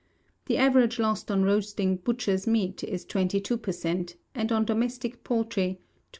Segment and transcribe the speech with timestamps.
[0.47, 5.79] The average loss on roasting butcher's meat is 22 percent.: and on domestic poultry, 20
[5.79, 5.79] 1/2.